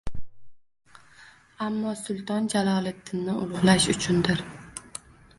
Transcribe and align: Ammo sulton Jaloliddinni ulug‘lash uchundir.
Ammo 1.65 1.91
sulton 1.99 2.47
Jaloliddinni 2.53 3.35
ulug‘lash 3.43 3.85
uchundir. 3.93 4.41